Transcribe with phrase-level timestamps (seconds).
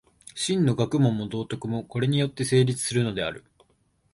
[0.33, 3.45] 真の学問も道徳も、これによって成立するのである。